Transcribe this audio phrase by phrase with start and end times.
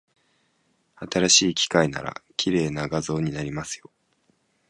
[0.95, 3.91] 新しい機械なら、綺麗な画像になりますよ。